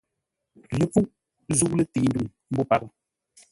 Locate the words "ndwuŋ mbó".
2.09-2.61